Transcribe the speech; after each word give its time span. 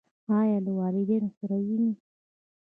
ایا 0.39 0.57
له 0.65 0.71
والدینو 0.79 1.29
سره 1.39 1.55
وینئ؟ 1.65 1.93